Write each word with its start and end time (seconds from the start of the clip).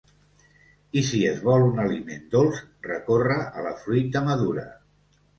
I 0.99 1.01
si 1.09 1.17
es 1.31 1.41
vol 1.49 1.65
un 1.65 1.81
aliment 1.83 2.23
dolç, 2.35 2.61
recórrer 2.87 3.37
a 3.59 3.65
la 3.67 3.75
fruita 3.83 4.23
madura. 4.31 4.65